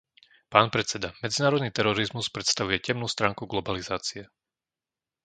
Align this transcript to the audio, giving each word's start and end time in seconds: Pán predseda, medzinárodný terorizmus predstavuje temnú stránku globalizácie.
Pán 0.53 0.67
predseda, 0.75 1.09
medzinárodný 1.23 1.69
terorizmus 1.77 2.27
predstavuje 2.35 2.77
temnú 2.87 3.05
stránku 3.13 3.43
globalizácie. 3.53 4.23